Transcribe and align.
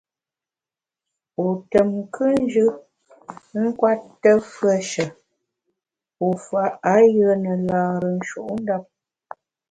Wu 1.39 1.47
tùm 1.69 1.87
nkùnjù 2.03 2.65
nkwete 3.63 4.31
fùeshe 4.51 5.05
wu 6.19 6.27
fa 6.45 6.63
ayùe 6.93 7.33
ne 7.43 7.53
lâre 7.67 8.09
nshutndap. 8.17 8.83